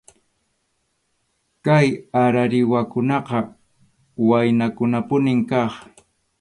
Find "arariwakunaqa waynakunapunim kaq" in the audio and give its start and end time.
2.23-5.71